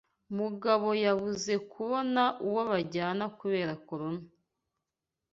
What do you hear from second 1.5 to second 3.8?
kubona uwo bajyana kubera